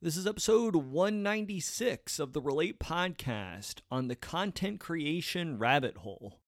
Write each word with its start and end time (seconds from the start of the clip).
This 0.00 0.16
is 0.16 0.28
episode 0.28 0.76
196 0.76 2.20
of 2.20 2.32
the 2.32 2.40
Relate 2.40 2.78
podcast 2.78 3.80
on 3.90 4.06
the 4.06 4.14
content 4.14 4.78
creation 4.78 5.58
rabbit 5.58 5.96
hole. 5.96 6.38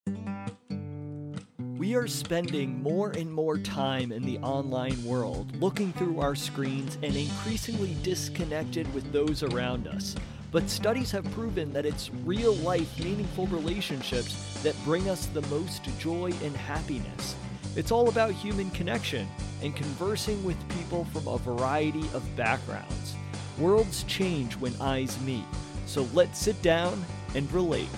We 1.58 1.96
are 1.96 2.06
spending 2.06 2.80
more 2.80 3.10
and 3.10 3.32
more 3.32 3.58
time 3.58 4.12
in 4.12 4.22
the 4.22 4.38
online 4.38 5.02
world, 5.02 5.56
looking 5.56 5.92
through 5.94 6.20
our 6.20 6.36
screens 6.36 6.96
and 7.02 7.16
increasingly 7.16 7.96
disconnected 8.04 8.94
with 8.94 9.10
those 9.12 9.42
around 9.42 9.88
us. 9.88 10.14
But 10.52 10.70
studies 10.70 11.10
have 11.10 11.28
proven 11.32 11.72
that 11.72 11.84
it's 11.86 12.12
real 12.24 12.54
life, 12.54 13.00
meaningful 13.00 13.48
relationships 13.48 14.62
that 14.62 14.76
bring 14.84 15.10
us 15.10 15.26
the 15.26 15.42
most 15.48 15.82
joy 15.98 16.32
and 16.44 16.56
happiness. 16.56 17.34
It's 17.74 17.90
all 17.90 18.10
about 18.10 18.30
human 18.30 18.70
connection 18.70 19.26
and 19.60 19.74
conversing 19.74 20.44
with 20.44 20.56
people 20.68 21.04
from 21.06 21.26
a 21.26 21.36
variety 21.38 22.04
of 22.14 22.36
backgrounds. 22.36 23.16
Worlds 23.60 24.04
change 24.04 24.56
when 24.56 24.74
eyes 24.80 25.20
meet, 25.20 25.44
so 25.84 26.08
let's 26.14 26.38
sit 26.38 26.60
down 26.62 27.04
and 27.34 27.52
relate. 27.52 27.90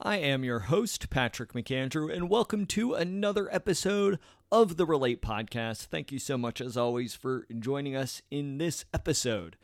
I 0.00 0.16
am 0.16 0.42
your 0.42 0.60
host, 0.60 1.10
Patrick 1.10 1.52
McAndrew, 1.52 2.10
and 2.10 2.30
welcome 2.30 2.64
to 2.66 2.94
another 2.94 3.54
episode 3.54 4.18
of 4.50 4.78
the 4.78 4.86
Relate 4.86 5.20
Podcast. 5.20 5.84
Thank 5.84 6.10
you 6.10 6.18
so 6.18 6.38
much, 6.38 6.62
as 6.62 6.78
always, 6.78 7.14
for 7.14 7.46
joining 7.58 7.94
us 7.94 8.22
in 8.30 8.56
this 8.56 8.86
episode. 8.94 9.58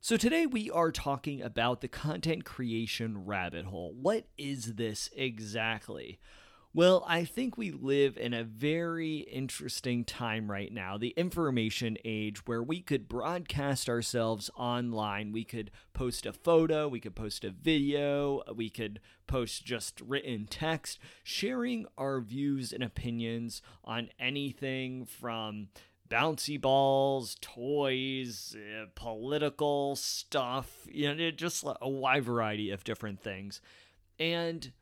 So, 0.00 0.16
today 0.16 0.46
we 0.46 0.70
are 0.70 0.90
talking 0.90 1.42
about 1.42 1.82
the 1.82 1.88
content 1.88 2.46
creation 2.46 3.26
rabbit 3.26 3.66
hole. 3.66 3.94
What 4.00 4.28
is 4.38 4.76
this 4.76 5.10
exactly? 5.14 6.18
Well, 6.76 7.04
I 7.06 7.24
think 7.24 7.56
we 7.56 7.70
live 7.70 8.16
in 8.18 8.34
a 8.34 8.42
very 8.42 9.18
interesting 9.18 10.02
time 10.04 10.50
right 10.50 10.72
now, 10.72 10.98
the 10.98 11.14
information 11.16 11.96
age, 12.04 12.48
where 12.48 12.64
we 12.64 12.80
could 12.80 13.08
broadcast 13.08 13.88
ourselves 13.88 14.50
online. 14.56 15.30
We 15.30 15.44
could 15.44 15.70
post 15.92 16.26
a 16.26 16.32
photo, 16.32 16.88
we 16.88 16.98
could 16.98 17.14
post 17.14 17.44
a 17.44 17.50
video, 17.50 18.42
we 18.52 18.70
could 18.70 18.98
post 19.28 19.64
just 19.64 20.00
written 20.00 20.48
text, 20.50 20.98
sharing 21.22 21.86
our 21.96 22.20
views 22.20 22.72
and 22.72 22.82
opinions 22.82 23.62
on 23.84 24.08
anything 24.18 25.04
from 25.04 25.68
bouncy 26.10 26.60
balls, 26.60 27.36
toys, 27.40 28.56
uh, 28.56 28.86
political 28.96 29.94
stuff, 29.94 30.88
you 30.90 31.14
know, 31.14 31.30
just 31.30 31.64
a 31.80 31.88
wide 31.88 32.24
variety 32.24 32.72
of 32.72 32.82
different 32.82 33.20
things. 33.20 33.60
And 34.18 34.72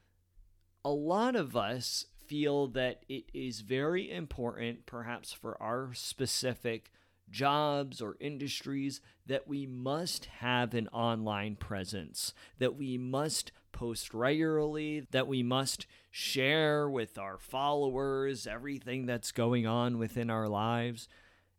a 0.85 0.91
lot 0.91 1.37
of 1.37 1.57
us 1.57 2.07
feel 2.27 2.67
that 2.69 3.05
it 3.09 3.25
is 3.35 3.61
very 3.61 4.11
important, 4.11 4.87
perhaps 4.87 5.33
for 5.33 5.61
our 5.63 5.93
specific 5.95 6.91
jobs 7.31 8.01
or 8.01 8.17
industries, 8.21 9.01
that 9.27 9.47
we 9.47 9.67
must 9.67 10.27
have 10.27 10.75
an 10.75 10.89
online 10.89 11.57
presence, 11.57 12.35
that 12.59 12.77
we 12.77 12.99
must 12.99 13.53
post 13.73 14.13
regularly, 14.13 15.07
that 15.11 15.27
we 15.27 15.43
must 15.43 15.87
share 16.11 16.89
with 16.89 17.19
our 17.19 17.39
followers 17.39 18.47
everything 18.47 19.07
that's 19.07 19.33
going 19.33 19.67
on 19.67 19.99
within 19.99 20.31
our 20.31 20.49
lives. 20.49 21.09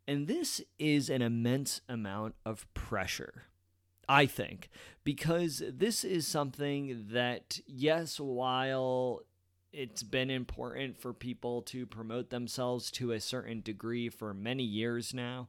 And 0.08 0.28
this 0.28 0.62
is 0.78 1.10
an 1.10 1.22
immense 1.22 1.82
amount 1.88 2.36
of 2.46 2.72
pressure. 2.74 3.46
I 4.08 4.26
think, 4.26 4.70
because 5.04 5.64
this 5.68 6.04
is 6.04 6.28
something 6.28 7.08
that, 7.12 7.60
yes, 7.66 8.20
while 8.20 9.22
it's 9.72 10.04
been 10.04 10.30
important 10.30 10.98
for 10.98 11.14
people 11.14 11.62
to 11.64 11.86
promote 11.86 12.30
themselves 12.30 12.92
to 12.92 13.12
a 13.12 13.20
certain 13.20 13.62
degree 13.62 14.10
for 14.10 14.34
many 14.34 14.64
years 14.64 15.14
now, 15.14 15.48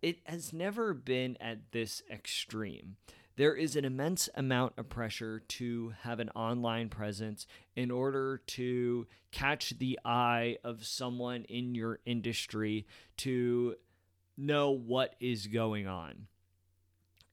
it 0.00 0.18
has 0.24 0.52
never 0.52 0.94
been 0.94 1.36
at 1.40 1.72
this 1.72 2.02
extreme. 2.10 2.96
There 3.36 3.54
is 3.54 3.76
an 3.76 3.84
immense 3.84 4.28
amount 4.34 4.72
of 4.76 4.88
pressure 4.88 5.40
to 5.48 5.94
have 6.02 6.18
an 6.18 6.30
online 6.30 6.88
presence 6.88 7.46
in 7.76 7.90
order 7.90 8.38
to 8.48 9.06
catch 9.30 9.78
the 9.78 9.98
eye 10.04 10.56
of 10.64 10.84
someone 10.84 11.44
in 11.44 11.74
your 11.74 12.00
industry 12.04 12.86
to 13.18 13.76
know 14.36 14.70
what 14.70 15.14
is 15.20 15.46
going 15.46 15.86
on. 15.86 16.26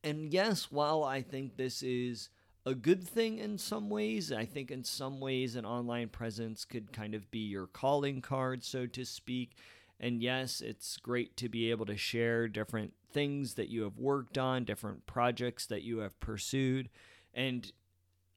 And 0.06 0.32
yes, 0.32 0.72
while 0.72 1.04
I 1.04 1.24
think 1.24 1.58
this 1.58 1.82
is 1.82 2.30
a 2.64 2.76
good 2.76 3.04
thing 3.04 3.40
in 3.40 3.58
some 3.58 3.90
ways, 3.90 4.32
I 4.32 4.46
think 4.46 4.70
in 4.70 4.84
some 4.84 5.20
ways 5.20 5.56
an 5.56 5.66
online 5.66 6.10
presence 6.10 6.64
could 6.64 6.94
kind 6.94 7.16
of 7.16 7.32
be 7.32 7.40
your 7.40 7.66
calling 7.66 8.22
card, 8.22 8.64
so 8.64 8.86
to 8.86 9.04
speak. 9.04 9.58
And 10.00 10.22
yes, 10.22 10.62
it's 10.62 10.98
great 10.98 11.36
to 11.38 11.50
be 11.50 11.72
able 11.72 11.88
to 11.88 11.98
share 11.98 12.48
different 12.48 12.94
things 13.12 13.56
that 13.56 13.70
you 13.70 13.82
have 13.82 13.98
worked 13.98 14.38
on, 14.38 14.64
different 14.64 15.08
projects 15.08 15.66
that 15.66 15.82
you 15.82 16.00
have 16.00 16.20
pursued, 16.20 16.90
and 17.34 17.72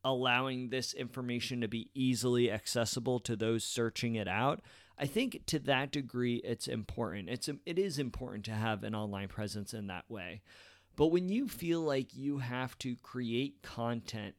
allowing 0.02 0.70
this 0.70 0.94
information 0.94 1.60
to 1.60 1.68
be 1.68 1.90
easily 1.92 2.50
accessible 2.50 3.20
to 3.20 3.36
those 3.36 3.62
searching 3.62 4.14
it 4.14 4.28
out. 4.28 4.62
I 4.96 5.04
think 5.04 5.44
to 5.46 5.58
that 5.60 5.92
degree 5.92 6.36
it's 6.36 6.66
important. 6.66 7.28
It's 7.28 7.50
it 7.66 7.78
is 7.78 7.98
important 7.98 8.46
to 8.46 8.52
have 8.52 8.84
an 8.84 8.94
online 8.94 9.28
presence 9.28 9.74
in 9.74 9.88
that 9.88 10.04
way. 10.08 10.40
But 10.98 11.12
when 11.12 11.28
you 11.28 11.46
feel 11.46 11.80
like 11.80 12.16
you 12.16 12.38
have 12.38 12.76
to 12.78 12.96
create 12.96 13.62
content 13.62 14.34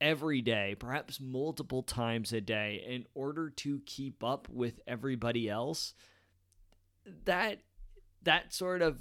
every 0.00 0.40
day, 0.40 0.74
perhaps 0.78 1.20
multiple 1.20 1.82
times 1.82 2.32
a 2.32 2.40
day, 2.40 2.82
in 2.88 3.04
order 3.12 3.50
to 3.50 3.80
keep 3.84 4.24
up 4.24 4.48
with 4.48 4.80
everybody 4.86 5.46
else, 5.46 5.92
that 7.26 7.58
that 8.22 8.54
sort 8.54 8.80
of 8.80 8.98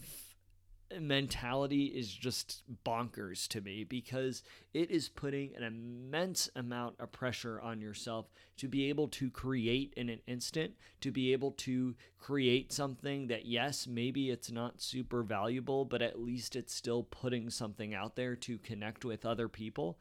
mentality 0.99 1.85
is 1.85 2.11
just 2.11 2.63
bonkers 2.85 3.47
to 3.49 3.61
me 3.61 3.83
because 3.83 4.43
it 4.73 4.89
is 4.89 5.09
putting 5.09 5.55
an 5.55 5.63
immense 5.63 6.49
amount 6.55 6.95
of 6.99 7.11
pressure 7.11 7.59
on 7.61 7.81
yourself 7.81 8.27
to 8.57 8.67
be 8.67 8.89
able 8.89 9.07
to 9.09 9.29
create 9.29 9.93
in 9.97 10.09
an 10.09 10.21
instant, 10.27 10.73
to 11.01 11.11
be 11.11 11.33
able 11.33 11.51
to 11.51 11.95
create 12.19 12.71
something 12.71 13.27
that, 13.27 13.45
yes, 13.45 13.87
maybe 13.87 14.29
it's 14.29 14.51
not 14.51 14.81
super 14.81 15.23
valuable, 15.23 15.85
but 15.85 16.01
at 16.01 16.19
least 16.19 16.55
it's 16.55 16.73
still 16.73 17.03
putting 17.03 17.49
something 17.49 17.93
out 17.93 18.15
there 18.15 18.35
to 18.35 18.57
connect 18.57 19.03
with 19.03 19.25
other 19.25 19.47
people. 19.47 19.97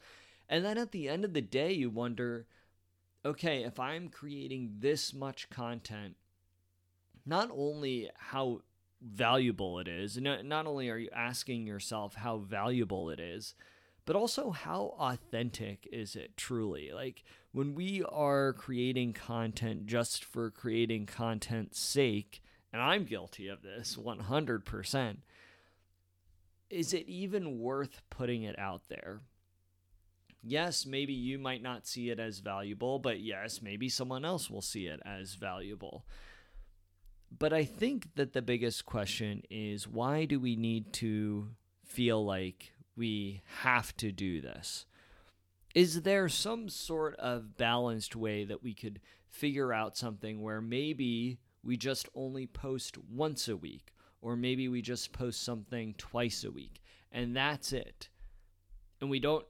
And 0.49 0.65
then 0.65 0.79
at 0.79 0.93
the 0.93 1.09
end 1.09 1.25
of 1.25 1.35
the 1.35 1.43
day, 1.43 1.73
you 1.73 1.91
wonder 1.91 2.47
okay, 3.25 3.65
if 3.65 3.81
I'm 3.81 4.09
creating 4.09 4.77
this 4.79 5.13
much 5.13 5.51
content, 5.51 6.15
not 7.27 7.51
only 7.53 8.09
how 8.17 8.61
valuable 9.01 9.79
it 9.79 9.89
is. 9.89 10.17
And 10.17 10.49
not 10.49 10.67
only 10.67 10.89
are 10.91 10.99
you 10.99 11.11
asking 11.15 11.67
yourself 11.67 12.15
how 12.15 12.39
valuable 12.39 13.11
it 13.11 13.21
is, 13.21 13.55
but 14.05 14.17
also 14.17 14.51
how 14.51 14.95
authentic 14.99 15.89
is 15.93 16.15
it 16.17 16.37
truly? 16.37 16.93
Like 16.95 17.25
when 17.53 17.75
we 17.75 18.03
are 18.05 18.53
creating 18.53 19.13
content 19.13 19.87
just 19.87 20.25
for 20.25 20.51
creating 20.51 21.07
content's 21.07 21.81
sake, 21.81 22.43
and 22.73 22.81
I'm 22.81 23.05
guilty 23.05 23.49
of 23.49 23.63
this 23.63 23.97
100%, 23.97 25.17
is 26.69 26.93
it 26.93 27.07
even 27.07 27.59
worth 27.59 28.03
putting 28.11 28.43
it 28.43 28.59
out 28.59 28.83
there? 28.89 29.21
Yes, 30.43 30.87
maybe 30.87 31.13
you 31.13 31.39
might 31.39 31.63
not 31.63 31.89
see 31.89 32.11
it 32.11 32.21
as 32.21 32.39
valuable, 32.39 33.01
but 33.01 33.19
yes, 33.19 33.61
maybe 33.61 33.89
someone 33.89 34.25
else 34.25 34.49
will 34.49 34.63
see 34.63 34.87
it 34.87 35.01
as 35.05 35.35
valuable. 35.35 36.05
But 37.31 37.53
I 37.53 37.65
think 37.65 38.15
that 38.15 38.33
the 38.33 38.43
biggest 38.43 38.87
question 38.87 39.43
is 39.51 39.89
why 39.89 40.25
do 40.25 40.41
we 40.41 40.57
need 40.57 40.93
to 40.95 41.49
feel 41.85 42.25
like 42.25 42.73
we 42.97 43.43
have 43.61 43.97
to 43.99 44.13
do 44.13 44.41
this? 44.41 44.87
Is 45.75 46.03
there 46.03 46.29
some 46.29 46.69
sort 46.69 47.15
of 47.17 47.59
balanced 47.59 48.17
way 48.17 48.45
that 48.45 48.63
we 48.63 48.73
could 48.73 49.01
figure 49.29 49.73
out 49.73 49.97
something 49.97 50.41
where 50.41 50.63
maybe 50.63 51.39
we 51.63 51.77
just 51.77 52.09
only 52.15 52.47
post 52.47 52.97
once 52.97 53.49
a 53.49 53.57
week, 53.57 53.93
or 54.23 54.37
maybe 54.37 54.69
we 54.69 54.81
just 54.81 55.13
post 55.13 55.43
something 55.43 55.95
twice 55.99 56.45
a 56.45 56.51
week, 56.51 56.81
and 57.13 57.37
that's 57.37 57.73
it? 57.73 58.09
And 59.01 59.11
we 59.11 59.21
don't 59.21 59.45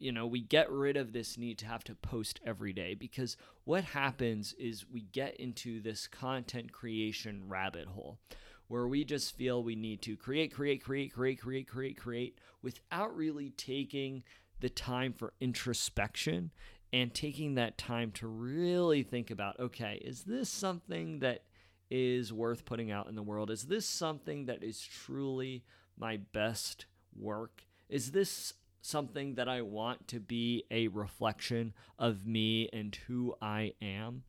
you 0.00 0.10
know, 0.12 0.26
we 0.26 0.40
get 0.40 0.70
rid 0.70 0.96
of 0.96 1.12
this 1.12 1.36
need 1.36 1.58
to 1.58 1.66
have 1.66 1.84
to 1.84 1.94
post 1.94 2.40
every 2.44 2.72
day 2.72 2.94
because 2.94 3.36
what 3.64 3.84
happens 3.84 4.54
is 4.54 4.88
we 4.90 5.02
get 5.02 5.36
into 5.36 5.80
this 5.80 6.08
content 6.08 6.72
creation 6.72 7.42
rabbit 7.46 7.86
hole 7.86 8.18
where 8.66 8.88
we 8.88 9.04
just 9.04 9.36
feel 9.36 9.62
we 9.62 9.76
need 9.76 10.00
to 10.00 10.16
create, 10.16 10.54
create, 10.54 10.82
create, 10.82 11.12
create, 11.12 11.40
create, 11.40 11.68
create, 11.68 11.96
create 11.98 12.38
without 12.62 13.14
really 13.14 13.50
taking 13.50 14.22
the 14.60 14.70
time 14.70 15.12
for 15.12 15.34
introspection 15.40 16.50
and 16.92 17.12
taking 17.12 17.54
that 17.54 17.76
time 17.76 18.10
to 18.10 18.26
really 18.26 19.02
think 19.02 19.30
about 19.30 19.60
okay, 19.60 20.00
is 20.04 20.22
this 20.22 20.48
something 20.48 21.18
that 21.20 21.44
is 21.90 22.32
worth 22.32 22.64
putting 22.64 22.90
out 22.90 23.08
in 23.08 23.16
the 23.16 23.22
world? 23.22 23.50
Is 23.50 23.64
this 23.64 23.86
something 23.86 24.46
that 24.46 24.62
is 24.62 24.80
truly 24.80 25.64
my 25.98 26.16
best 26.32 26.86
work? 27.14 27.64
Is 27.88 28.12
this 28.12 28.54
something 28.82 29.34
that 29.34 29.48
I 29.48 29.62
want 29.62 30.08
to 30.08 30.20
be 30.20 30.64
a 30.70 30.88
reflection 30.88 31.74
of 31.98 32.26
me 32.26 32.68
and 32.72 32.96
who 33.06 33.34
I 33.40 33.74
am. 33.82 34.24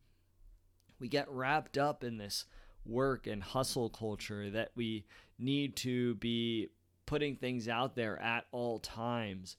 We 0.98 1.08
get 1.08 1.30
wrapped 1.30 1.78
up 1.78 2.04
in 2.04 2.18
this 2.18 2.44
work 2.84 3.26
and 3.26 3.42
hustle 3.42 3.88
culture 3.88 4.50
that 4.50 4.70
we 4.74 5.04
need 5.38 5.76
to 5.76 6.14
be 6.16 6.68
putting 7.06 7.36
things 7.36 7.68
out 7.68 7.94
there 7.96 8.20
at 8.20 8.46
all 8.52 8.78
times. 8.78 9.56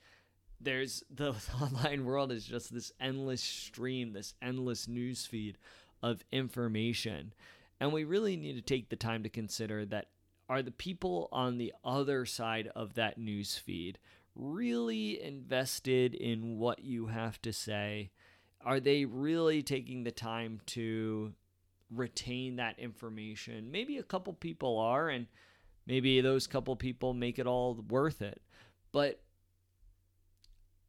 There's 0.62 1.04
the 1.14 1.36
online 1.62 2.06
world 2.06 2.32
is 2.32 2.46
just 2.46 2.74
this 2.74 2.92
endless 3.00 3.42
stream, 3.42 4.14
this 4.14 4.34
endless 4.42 4.88
news 4.88 5.26
feed 5.26 5.58
of 6.02 6.24
information. 6.32 7.34
And 7.80 7.92
we 7.92 8.04
really 8.04 8.36
need 8.38 8.56
to 8.56 8.62
take 8.62 8.90
the 8.90 8.96
time 8.96 9.24
to 9.24 9.30
consider 9.30 9.86
that 9.88 10.08
are 10.50 10.62
the 10.62 10.72
people 10.72 11.30
on 11.32 11.58
the 11.58 11.74
other 11.84 12.26
side 12.26 12.70
of 12.76 12.94
that 12.96 13.18
news 13.18 13.58
feed 13.58 13.98
really 14.36 15.22
invested 15.22 16.14
in 16.16 16.58
what 16.58 16.84
you 16.84 17.08
have 17.08 17.42
to 17.44 17.54
say? 17.54 18.12
Are 18.66 18.80
they 18.80 19.06
really 19.06 19.62
taking 19.62 20.04
the 20.04 20.12
time 20.12 20.62
to 20.68 21.34
retain 21.92 22.56
that 22.56 22.80
information? 22.80 23.72
Maybe 23.72 23.98
a 23.98 24.04
couple 24.04 24.34
people 24.34 24.80
are, 24.80 25.10
and 25.10 25.28
maybe 25.86 26.22
those 26.22 26.48
couple 26.48 26.76
people 26.76 27.14
make 27.14 27.40
it 27.40 27.48
all 27.48 27.76
worth 27.90 28.22
it. 28.22 28.42
But 28.92 29.22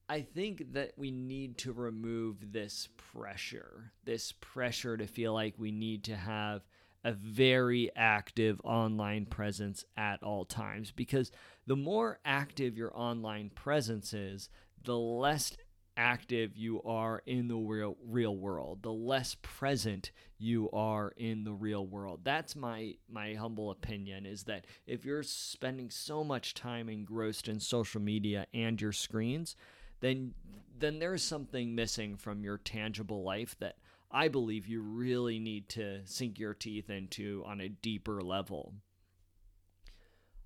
I 0.09 0.21
think 0.21 0.75
that 0.75 0.93
we 0.97 1.11
need 1.11 1.59
to 1.59 1.73
remove 1.73 2.53
this 2.53 2.89
pressure, 2.97 3.93
this 4.05 4.33
pressure 4.33 4.97
to 4.97 5.07
feel 5.07 5.33
like 5.33 5.55
we 5.59 5.73
need 5.73 6.05
to 6.05 6.17
have 6.17 6.63
a 7.05 7.13
very 7.13 7.91
active 7.95 8.61
online 8.65 9.27
presence 9.27 9.85
at 9.97 10.23
all 10.23 10.45
times 10.45 10.91
because 10.91 11.31
the 11.67 11.77
more 11.77 12.19
active 12.25 12.77
your 12.77 12.97
online 12.97 13.51
presence 13.51 14.13
is, 14.13 14.49
the 14.85 14.97
less 14.97 15.57
active 15.97 16.57
you 16.57 16.83
are 16.83 17.23
in 17.27 17.49
the 17.49 17.57
real 17.57 17.97
real 18.05 18.37
world, 18.37 18.83
the 18.83 18.93
less 18.93 19.37
present 19.43 20.11
you 20.39 20.71
are 20.73 21.13
in 21.17 21.45
the 21.45 21.53
real 21.53 21.87
world. 21.87 22.21
That's 22.25 22.57
my 22.57 22.95
my 23.09 23.35
humble 23.35 23.71
opinion 23.71 24.27
is 24.27 24.45
that 24.45 24.67
if 24.87 25.05
you're 25.05 25.23
spending 25.23 25.91
so 25.91 26.25
much 26.25 26.55
time 26.55 26.89
engrossed 26.89 27.49
in 27.49 27.61
social 27.61 28.01
media 28.01 28.47
and 28.53 28.81
your 28.81 28.93
screens, 28.93 29.57
then 30.01 30.35
then 30.79 30.99
there's 30.99 31.23
something 31.23 31.75
missing 31.75 32.17
from 32.17 32.45
your 32.45 32.59
tangible 32.59 33.23
life 33.23 33.57
that 33.61 33.77
I 34.11 34.29
believe 34.29 34.67
you 34.67 34.81
really 34.81 35.39
need 35.39 35.69
to 35.71 36.01
sink 36.05 36.39
your 36.39 36.55
teeth 36.55 36.91
into 36.91 37.43
on 37.47 37.61
a 37.61 37.69
deeper 37.69 38.23
level. 38.23 38.75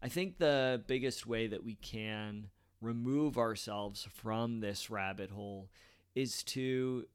I 0.02 0.08
think 0.08 0.38
the 0.38 0.82
biggest 0.86 1.26
way 1.26 1.48
that 1.48 1.64
we 1.64 1.74
can 1.74 2.48
remove 2.80 3.36
ourselves 3.36 4.06
from 4.14 4.60
this 4.60 4.88
rabbit 4.88 5.30
hole 5.30 5.68
is 6.14 6.42
to 6.44 7.06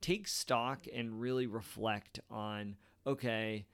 take 0.00 0.26
stock 0.26 0.86
and 0.92 1.20
really 1.20 1.46
reflect 1.46 2.20
on 2.30 2.76
okay, 3.06 3.66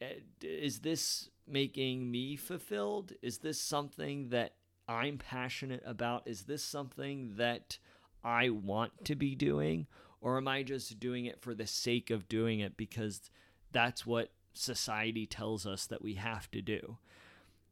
eh, 0.00 0.14
is 0.40 0.80
this 0.80 1.30
making 1.46 2.10
me 2.10 2.36
fulfilled? 2.36 3.12
Is 3.22 3.38
this 3.38 3.60
something 3.60 4.28
that 4.28 4.54
I'm 4.88 5.18
passionate 5.18 5.82
about? 5.86 6.26
Is 6.26 6.42
this 6.42 6.62
something 6.62 7.34
that 7.36 7.78
I 8.24 8.50
want 8.50 9.04
to 9.06 9.14
be 9.14 9.34
doing? 9.34 9.86
Or 10.20 10.36
am 10.36 10.46
I 10.46 10.62
just 10.62 11.00
doing 11.00 11.26
it 11.26 11.40
for 11.40 11.54
the 11.54 11.66
sake 11.66 12.10
of 12.10 12.28
doing 12.28 12.60
it 12.60 12.76
because 12.76 13.30
that's 13.72 14.06
what 14.06 14.32
society 14.52 15.26
tells 15.26 15.66
us 15.66 15.86
that 15.86 16.02
we 16.02 16.14
have 16.14 16.50
to 16.52 16.62
do? 16.62 16.98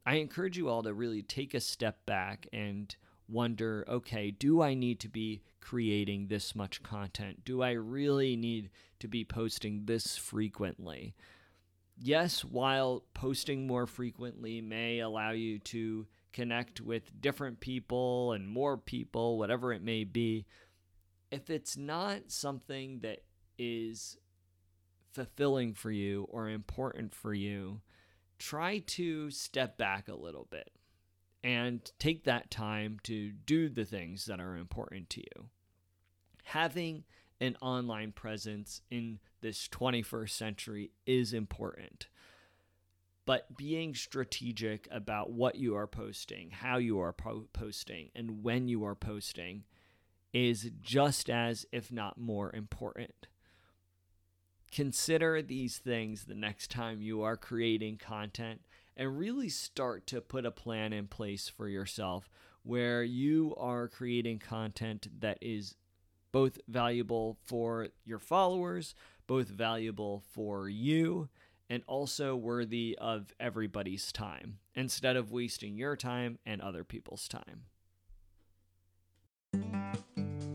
I 0.05 0.15
encourage 0.15 0.57
you 0.57 0.67
all 0.67 0.83
to 0.83 0.93
really 0.93 1.21
take 1.21 1.53
a 1.53 1.59
step 1.59 2.05
back 2.05 2.47
and 2.51 2.93
wonder 3.29 3.85
okay, 3.87 4.31
do 4.31 4.61
I 4.61 4.73
need 4.73 4.99
to 5.01 5.09
be 5.09 5.41
creating 5.61 6.27
this 6.27 6.55
much 6.55 6.83
content? 6.83 7.45
Do 7.45 7.61
I 7.61 7.71
really 7.71 8.35
need 8.35 8.69
to 8.99 9.07
be 9.07 9.23
posting 9.23 9.85
this 9.85 10.17
frequently? 10.17 11.15
Yes, 11.97 12.43
while 12.43 13.03
posting 13.13 13.67
more 13.67 13.85
frequently 13.85 14.59
may 14.59 14.99
allow 14.99 15.31
you 15.31 15.59
to 15.59 16.07
connect 16.33 16.81
with 16.81 17.21
different 17.21 17.59
people 17.59 18.31
and 18.31 18.47
more 18.47 18.77
people, 18.77 19.37
whatever 19.37 19.73
it 19.73 19.81
may 19.81 20.03
be, 20.03 20.45
if 21.31 21.49
it's 21.49 21.77
not 21.77 22.31
something 22.31 22.99
that 22.99 23.19
is 23.57 24.17
fulfilling 25.13 25.73
for 25.73 25.91
you 25.91 26.25
or 26.29 26.49
important 26.49 27.13
for 27.13 27.33
you, 27.33 27.81
try 28.39 28.79
to 28.79 29.29
step 29.29 29.77
back 29.77 30.07
a 30.07 30.15
little 30.15 30.47
bit 30.49 30.71
and 31.43 31.91
take 31.99 32.23
that 32.23 32.51
time 32.51 32.97
to 33.03 33.31
do 33.31 33.69
the 33.69 33.85
things 33.85 34.25
that 34.25 34.39
are 34.39 34.55
important 34.55 35.09
to 35.09 35.21
you. 35.21 35.49
Having 36.43 37.03
an 37.39 37.57
online 37.61 38.11
presence 38.11 38.81
in 38.91 39.19
this 39.41 39.67
21st 39.67 40.29
century 40.29 40.91
is 41.05 41.33
important. 41.33 42.07
But 43.25 43.55
being 43.55 43.93
strategic 43.93 44.87
about 44.91 45.31
what 45.31 45.55
you 45.55 45.75
are 45.75 45.87
posting, 45.87 46.49
how 46.51 46.77
you 46.77 46.99
are 46.99 47.13
po- 47.13 47.47
posting, 47.53 48.09
and 48.15 48.43
when 48.43 48.67
you 48.67 48.83
are 48.83 48.95
posting 48.95 49.63
is 50.33 50.71
just 50.81 51.29
as, 51.29 51.65
if 51.71 51.91
not 51.91 52.17
more, 52.17 52.53
important. 52.55 53.27
Consider 54.71 55.41
these 55.41 55.77
things 55.77 56.23
the 56.23 56.35
next 56.35 56.71
time 56.71 57.01
you 57.01 57.21
are 57.21 57.35
creating 57.37 57.97
content 57.97 58.61
and 58.95 59.17
really 59.17 59.49
start 59.49 60.07
to 60.07 60.21
put 60.21 60.45
a 60.45 60.51
plan 60.51 60.93
in 60.93 61.07
place 61.07 61.49
for 61.49 61.67
yourself 61.67 62.29
where 62.63 63.03
you 63.03 63.53
are 63.57 63.87
creating 63.87 64.39
content 64.39 65.07
that 65.19 65.37
is 65.41 65.75
both 66.31 66.57
valuable 66.67 67.37
for 67.43 67.89
your 68.05 68.19
followers, 68.19 68.95
both 69.27 69.47
valuable 69.47 70.23
for 70.31 70.69
you, 70.69 71.27
and 71.71 71.83
also 71.87 72.35
worthy 72.35 72.97
of 72.99 73.33
everybody's 73.39 74.11
time 74.11 74.57
instead 74.75 75.15
of 75.15 75.31
wasting 75.31 75.77
your 75.77 75.95
time 75.95 76.37
and 76.45 76.61
other 76.61 76.83
people's 76.83 77.29
time. 77.29 77.63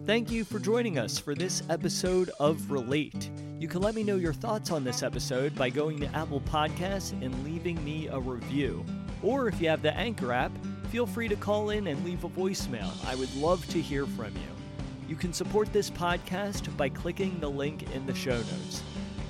Thank 0.04 0.30
you 0.30 0.44
for 0.44 0.58
joining 0.58 0.98
us 0.98 1.18
for 1.18 1.34
this 1.34 1.62
episode 1.70 2.30
of 2.38 2.70
Relate. 2.70 3.30
You 3.58 3.66
can 3.66 3.80
let 3.80 3.94
me 3.94 4.02
know 4.02 4.16
your 4.16 4.34
thoughts 4.34 4.70
on 4.70 4.84
this 4.84 5.02
episode 5.02 5.54
by 5.54 5.70
going 5.70 5.98
to 6.00 6.14
Apple 6.14 6.42
Podcasts 6.42 7.12
and 7.24 7.44
leaving 7.44 7.82
me 7.82 8.08
a 8.08 8.20
review. 8.20 8.84
Or 9.22 9.48
if 9.48 9.58
you 9.58 9.70
have 9.70 9.80
the 9.80 9.96
Anchor 9.96 10.32
app, 10.32 10.52
feel 10.90 11.06
free 11.06 11.28
to 11.28 11.36
call 11.36 11.70
in 11.70 11.86
and 11.86 12.04
leave 12.04 12.24
a 12.24 12.28
voicemail. 12.28 12.92
I 13.06 13.14
would 13.14 13.34
love 13.36 13.66
to 13.70 13.80
hear 13.80 14.04
from 14.04 14.34
you. 14.34 15.08
You 15.08 15.16
can 15.16 15.32
support 15.32 15.72
this 15.72 15.88
podcast 15.88 16.76
by 16.76 16.90
clicking 16.90 17.40
the 17.40 17.50
link 17.50 17.90
in 17.94 18.04
the 18.04 18.14
show 18.14 18.36
notes. 18.36 18.82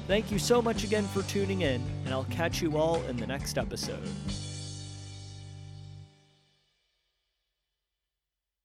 Thank 0.07 0.31
you 0.31 0.39
so 0.39 0.63
much 0.63 0.85
again 0.85 1.05
for 1.09 1.23
tuning 1.23 1.63
in, 1.63 1.83
and 2.05 2.15
I'll 2.15 2.25
catch 2.25 2.63
you 2.63 2.79
all 2.79 3.03
in 3.05 3.17
the 3.17 3.27
next 3.27 3.59
episode. 3.59 4.09